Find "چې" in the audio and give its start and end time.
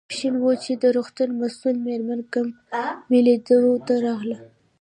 0.63-0.71